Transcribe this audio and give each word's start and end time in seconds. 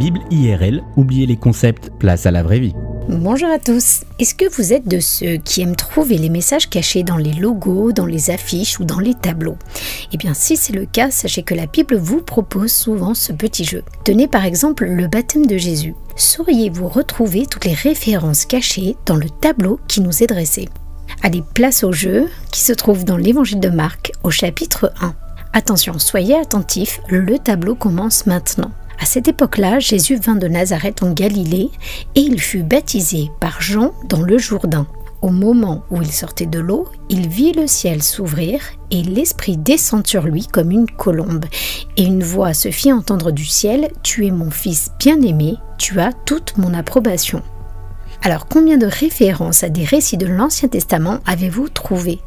Bible 0.00 0.20
IRL, 0.30 0.82
oubliez 0.96 1.26
les 1.26 1.36
concepts, 1.36 1.90
place 1.98 2.24
à 2.24 2.30
la 2.30 2.42
vraie 2.42 2.58
vie. 2.58 2.74
Bonjour 3.10 3.50
à 3.50 3.58
tous. 3.58 4.04
Est-ce 4.18 4.34
que 4.34 4.48
vous 4.56 4.72
êtes 4.72 4.88
de 4.88 4.98
ceux 4.98 5.36
qui 5.36 5.60
aiment 5.60 5.76
trouver 5.76 6.16
les 6.16 6.30
messages 6.30 6.70
cachés 6.70 7.02
dans 7.02 7.18
les 7.18 7.34
logos, 7.34 7.92
dans 7.92 8.06
les 8.06 8.30
affiches 8.30 8.80
ou 8.80 8.84
dans 8.84 8.98
les 8.98 9.12
tableaux? 9.12 9.58
Eh 10.10 10.16
bien, 10.16 10.32
si 10.32 10.56
c'est 10.56 10.72
le 10.72 10.86
cas, 10.86 11.10
sachez 11.10 11.42
que 11.42 11.52
la 11.52 11.66
Bible 11.66 11.96
vous 11.96 12.22
propose 12.22 12.72
souvent 12.72 13.12
ce 13.12 13.34
petit 13.34 13.66
jeu. 13.66 13.82
Tenez 14.02 14.26
par 14.26 14.46
exemple 14.46 14.86
le 14.86 15.06
baptême 15.06 15.44
de 15.44 15.58
Jésus. 15.58 15.94
Sauriez-vous 16.16 16.88
retrouver 16.88 17.44
toutes 17.44 17.66
les 17.66 17.74
références 17.74 18.46
cachées 18.46 18.96
dans 19.04 19.16
le 19.16 19.28
tableau 19.28 19.80
qui 19.86 20.00
nous 20.00 20.22
est 20.22 20.28
dressé? 20.28 20.70
Allez, 21.22 21.42
place 21.52 21.84
au 21.84 21.92
jeu 21.92 22.26
qui 22.52 22.62
se 22.62 22.72
trouve 22.72 23.04
dans 23.04 23.18
l'évangile 23.18 23.60
de 23.60 23.68
Marc 23.68 24.12
au 24.22 24.30
chapitre 24.30 24.94
1. 25.02 25.12
Attention, 25.52 25.98
soyez 25.98 26.38
attentifs, 26.38 27.02
le 27.10 27.38
tableau 27.38 27.74
commence 27.74 28.24
maintenant. 28.24 28.70
À 29.00 29.06
cette 29.06 29.28
époque-là, 29.28 29.78
Jésus 29.78 30.16
vint 30.16 30.36
de 30.36 30.46
Nazareth 30.46 31.02
en 31.02 31.12
Galilée 31.12 31.70
et 32.14 32.20
il 32.20 32.38
fut 32.38 32.62
baptisé 32.62 33.30
par 33.40 33.62
Jean 33.62 33.92
dans 34.08 34.20
le 34.20 34.36
Jourdain. 34.36 34.86
Au 35.22 35.30
moment 35.30 35.84
où 35.90 36.02
il 36.02 36.12
sortait 36.12 36.46
de 36.46 36.60
l'eau, 36.60 36.86
il 37.08 37.28
vit 37.28 37.52
le 37.52 37.66
ciel 37.66 38.02
s'ouvrir 38.02 38.60
et 38.90 39.02
l'Esprit 39.02 39.56
descend 39.56 40.06
sur 40.06 40.22
lui 40.22 40.46
comme 40.46 40.70
une 40.70 40.88
colombe. 40.90 41.46
Et 41.96 42.04
une 42.04 42.22
voix 42.22 42.54
se 42.54 42.70
fit 42.70 42.92
entendre 42.92 43.30
du 43.30 43.44
ciel, 43.44 43.90
Tu 44.02 44.26
es 44.26 44.30
mon 44.30 44.50
Fils 44.50 44.90
bien-aimé, 44.98 45.56
tu 45.78 45.98
as 45.98 46.12
toute 46.12 46.58
mon 46.58 46.74
approbation. 46.74 47.42
Alors 48.22 48.48
combien 48.48 48.76
de 48.76 48.86
références 48.86 49.62
à 49.62 49.70
des 49.70 49.84
récits 49.84 50.18
de 50.18 50.26
l'Ancien 50.26 50.68
Testament 50.68 51.20
avez-vous 51.26 51.68
trouvé 51.68 52.20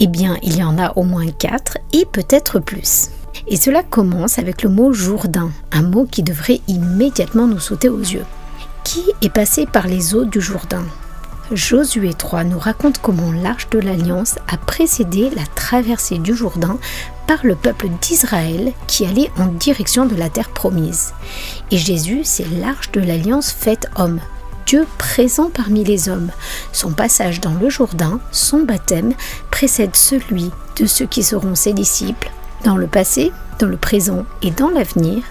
eh 0.00 0.06
bien, 0.06 0.36
il 0.42 0.56
y 0.56 0.62
en 0.62 0.78
a 0.78 0.92
au 0.96 1.02
moins 1.02 1.30
quatre 1.30 1.78
et 1.92 2.04
peut-être 2.06 2.60
plus. 2.60 3.10
Et 3.46 3.56
cela 3.56 3.82
commence 3.82 4.38
avec 4.38 4.62
le 4.62 4.70
mot 4.70 4.92
Jourdain, 4.92 5.50
un 5.72 5.82
mot 5.82 6.06
qui 6.10 6.22
devrait 6.22 6.60
immédiatement 6.68 7.46
nous 7.46 7.58
sauter 7.58 7.88
aux 7.88 7.98
yeux. 7.98 8.24
Qui 8.84 9.02
est 9.20 9.32
passé 9.32 9.66
par 9.66 9.86
les 9.86 10.14
eaux 10.14 10.24
du 10.24 10.40
Jourdain? 10.40 10.84
Josué 11.50 12.14
3 12.14 12.44
nous 12.44 12.58
raconte 12.58 12.98
comment 12.98 13.32
l'arche 13.32 13.68
de 13.70 13.78
l'Alliance 13.78 14.36
a 14.48 14.56
précédé 14.56 15.28
la 15.36 15.44
traversée 15.54 16.18
du 16.18 16.34
Jourdain 16.34 16.78
par 17.26 17.44
le 17.44 17.56
peuple 17.56 17.88
d'Israël 18.00 18.72
qui 18.86 19.04
allait 19.04 19.30
en 19.38 19.46
direction 19.46 20.06
de 20.06 20.14
la 20.14 20.30
terre 20.30 20.50
promise. 20.50 21.12
Et 21.70 21.76
Jésus, 21.76 22.22
c'est 22.24 22.48
l'arche 22.60 22.90
de 22.92 23.00
l'Alliance 23.00 23.50
faite 23.50 23.88
homme, 23.96 24.20
Dieu 24.66 24.86
présent 24.98 25.50
parmi 25.52 25.84
les 25.84 26.08
hommes. 26.08 26.30
Son 26.72 26.92
passage 26.92 27.40
dans 27.40 27.54
le 27.54 27.68
Jourdain, 27.68 28.20
son 28.30 28.60
baptême, 28.60 29.12
précède 29.50 29.96
celui 29.96 30.50
de 30.76 30.86
ceux 30.86 31.06
qui 31.06 31.22
seront 31.22 31.54
ses 31.54 31.72
disciples 31.72 32.30
dans 32.64 32.76
le 32.76 32.86
passé, 32.86 33.32
dans 33.58 33.66
le 33.66 33.76
présent 33.76 34.24
et 34.42 34.50
dans 34.50 34.70
l'avenir, 34.70 35.22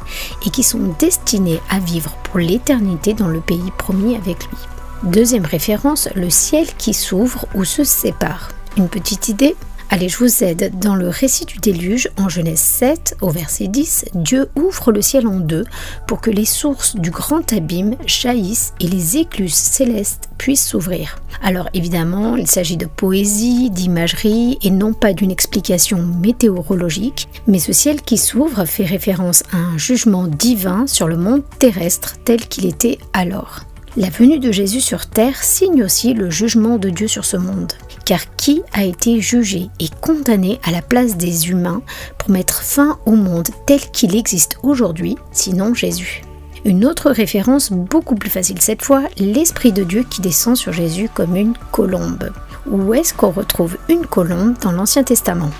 et 0.45 0.49
qui 0.49 0.63
sont 0.63 0.93
destinés 0.99 1.59
à 1.69 1.79
vivre 1.79 2.15
pour 2.23 2.39
l'éternité 2.39 3.13
dans 3.13 3.27
le 3.27 3.41
pays 3.41 3.71
promis 3.77 4.15
avec 4.15 4.47
lui. 4.47 4.57
Deuxième 5.03 5.45
référence, 5.45 6.09
le 6.15 6.29
ciel 6.29 6.67
qui 6.77 6.93
s'ouvre 6.93 7.45
ou 7.55 7.65
se 7.65 7.83
sépare. 7.83 8.49
Une 8.77 8.87
petite 8.87 9.29
idée 9.29 9.55
Allez, 9.93 10.07
je 10.07 10.19
vous 10.19 10.41
aide. 10.45 10.71
Dans 10.79 10.95
le 10.95 11.09
récit 11.09 11.43
du 11.43 11.57
déluge, 11.57 12.09
en 12.17 12.29
Genèse 12.29 12.61
7, 12.61 13.17
au 13.19 13.29
verset 13.29 13.67
10, 13.67 14.05
Dieu 14.15 14.47
ouvre 14.55 14.93
le 14.93 15.01
ciel 15.01 15.27
en 15.27 15.41
deux 15.41 15.65
pour 16.07 16.21
que 16.21 16.31
les 16.31 16.45
sources 16.45 16.95
du 16.95 17.11
grand 17.11 17.51
abîme 17.51 17.97
jaillissent 18.05 18.73
et 18.79 18.87
les 18.87 19.17
écluses 19.17 19.53
célestes 19.53 20.29
puissent 20.37 20.65
s'ouvrir. 20.65 21.21
Alors 21.43 21.67
évidemment, 21.73 22.37
il 22.37 22.47
s'agit 22.47 22.77
de 22.77 22.85
poésie, 22.85 23.69
d'imagerie 23.69 24.57
et 24.61 24.69
non 24.69 24.93
pas 24.93 25.11
d'une 25.11 25.29
explication 25.29 26.01
météorologique, 26.01 27.27
mais 27.45 27.59
ce 27.59 27.73
ciel 27.73 28.01
qui 28.01 28.17
s'ouvre 28.17 28.63
fait 28.63 28.85
référence 28.85 29.43
à 29.51 29.57
un 29.57 29.77
jugement 29.77 30.27
divin 30.27 30.87
sur 30.87 31.09
le 31.09 31.17
monde 31.17 31.43
terrestre 31.59 32.15
tel 32.23 32.47
qu'il 32.47 32.65
était 32.65 32.97
alors. 33.11 33.65
La 33.97 34.09
venue 34.09 34.39
de 34.39 34.53
Jésus 34.53 34.79
sur 34.79 35.07
terre 35.07 35.43
signe 35.43 35.83
aussi 35.83 36.13
le 36.13 36.29
jugement 36.29 36.77
de 36.77 36.89
Dieu 36.89 37.09
sur 37.09 37.25
ce 37.25 37.35
monde. 37.35 37.73
Car 38.11 38.35
qui 38.35 38.61
a 38.73 38.83
été 38.83 39.21
jugé 39.21 39.69
et 39.79 39.87
condamné 40.01 40.59
à 40.65 40.71
la 40.71 40.81
place 40.81 41.15
des 41.15 41.49
humains 41.49 41.81
pour 42.17 42.29
mettre 42.29 42.61
fin 42.61 42.99
au 43.05 43.11
monde 43.11 43.47
tel 43.65 43.79
qu'il 43.79 44.17
existe 44.17 44.57
aujourd'hui, 44.63 45.15
sinon 45.31 45.73
Jésus 45.73 46.21
Une 46.65 46.85
autre 46.85 47.09
référence 47.09 47.71
beaucoup 47.71 48.15
plus 48.15 48.29
facile 48.29 48.59
cette 48.61 48.83
fois, 48.83 49.03
l'Esprit 49.17 49.71
de 49.71 49.85
Dieu 49.85 50.03
qui 50.03 50.19
descend 50.19 50.57
sur 50.57 50.73
Jésus 50.73 51.07
comme 51.13 51.37
une 51.37 51.53
colombe. 51.71 52.33
Où 52.69 52.93
est-ce 52.93 53.13
qu'on 53.13 53.31
retrouve 53.31 53.77
une 53.87 54.05
colombe 54.05 54.55
dans 54.61 54.73
l'Ancien 54.73 55.03
Testament? 55.03 55.51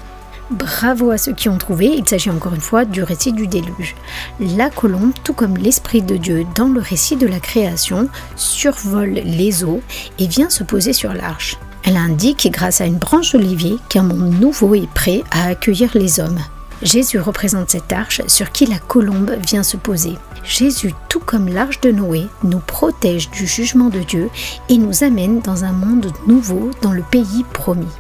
Bravo 0.50 1.12
à 1.12 1.18
ceux 1.18 1.31
qui 1.31 1.48
ont 1.48 1.58
trouvé, 1.58 1.86
il 1.86 2.06
s'agit 2.06 2.31
encore 2.31 2.54
une 2.54 2.59
fois 2.59 2.84
du 2.84 3.02
récit 3.02 3.31
du 3.31 3.48
déluge. 3.48 3.96
La 4.42 4.70
colombe, 4.70 5.14
tout 5.24 5.34
comme 5.34 5.56
l'Esprit 5.56 6.02
de 6.02 6.18
Dieu 6.18 6.46
dans 6.56 6.68
le 6.68 6.81
récit 6.81 7.16
de 7.16 7.28
la 7.28 7.40
création, 7.40 8.09
survole 8.36 9.22
les 9.24 9.64
eaux 9.64 9.80
et 10.20 10.28
vient 10.28 10.50
se 10.50 10.66
poser 10.66 10.92
sur 10.92 11.14
l'arche. 11.14 11.56
Elle 11.91 11.97
indique, 11.97 12.50
grâce 12.53 12.79
à 12.79 12.85
une 12.85 13.00
branche 13.00 13.34
d'olivier, 13.34 13.75
qu'un 13.90 14.03
monde 14.03 14.40
nouveau 14.40 14.75
est 14.75 14.90
prêt 14.94 15.24
à 15.29 15.47
accueillir 15.47 15.90
les 15.94 16.22
hommes. 16.22 16.40
Jésus 16.81 17.19
représente 17.19 17.69
cette 17.69 17.91
arche 17.91 18.22
sur 18.28 18.53
qui 18.53 18.66
la 18.66 18.79
colombe 18.79 19.35
vient 19.46 19.62
se 19.62 19.75
poser. 19.75 20.13
Jésus, 20.46 20.94
tout 21.09 21.19
comme 21.19 21.50
l'arche 21.50 21.81
de 21.81 21.91
Noé, 21.91 22.28
nous 22.46 22.59
protège 22.59 23.30
du 23.31 23.46
jugement 23.46 23.90
de 23.90 24.00
Dieu 24.00 24.30
et 24.69 24.78
nous 24.78 25.03
amène 25.03 25.41
dans 25.41 25.66
un 25.66 25.74
monde 25.74 26.13
nouveau 26.28 26.72
dans 26.81 26.94
le 26.94 27.03
pays 27.12 27.44
promis. 27.51 27.91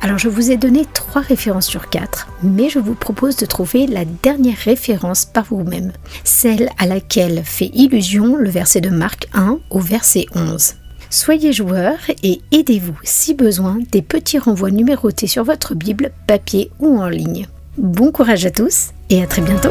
Alors 0.00 0.18
je 0.18 0.28
vous 0.28 0.50
ai 0.50 0.56
donné 0.56 0.84
trois 0.92 1.22
références 1.22 1.68
sur 1.68 1.90
quatre, 1.90 2.26
mais 2.42 2.68
je 2.68 2.80
vous 2.80 2.96
propose 2.96 3.36
de 3.36 3.46
trouver 3.46 3.86
la 3.86 4.04
dernière 4.04 4.58
référence 4.58 5.26
par 5.26 5.44
vous-même, 5.44 5.92
celle 6.24 6.70
à 6.76 6.86
laquelle 6.86 7.44
fait 7.44 7.70
illusion 7.72 8.34
le 8.34 8.50
verset 8.50 8.80
de 8.80 8.90
Marc 8.90 9.28
1 9.32 9.60
au 9.70 9.78
verset 9.78 10.26
11. 10.34 10.74
Soyez 11.10 11.54
joueurs 11.54 12.10
et 12.22 12.42
aidez-vous, 12.52 12.98
si 13.02 13.32
besoin, 13.32 13.78
des 13.92 14.02
petits 14.02 14.38
renvois 14.38 14.70
numérotés 14.70 15.26
sur 15.26 15.42
votre 15.42 15.74
Bible, 15.74 16.10
papier 16.26 16.70
ou 16.80 16.98
en 16.98 17.08
ligne. 17.08 17.46
Bon 17.78 18.12
courage 18.12 18.44
à 18.44 18.50
tous 18.50 18.90
et 19.08 19.22
à 19.22 19.26
très 19.26 19.40
bientôt 19.40 19.70